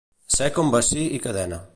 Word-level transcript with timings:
Ser 0.35 0.47
com 0.55 0.71
bací 0.77 1.03
i 1.19 1.23
cadena. 1.27 1.65